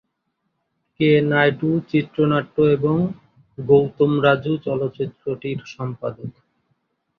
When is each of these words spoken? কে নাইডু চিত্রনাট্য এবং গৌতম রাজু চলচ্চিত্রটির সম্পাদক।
কে 0.99 1.09
নাইডু 1.29 1.69
চিত্রনাট্য 1.89 2.55
এবং 2.75 2.97
গৌতম 3.57 4.11
রাজু 4.23 4.53
চলচ্চিত্রটির 4.65 5.59
সম্পাদক। 5.67 6.31